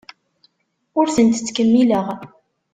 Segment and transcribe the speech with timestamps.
[0.99, 2.05] Ur tent-ttkemmileɣ.